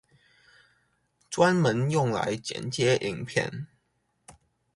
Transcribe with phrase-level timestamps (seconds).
[1.29, 3.67] 專門用來剪接影片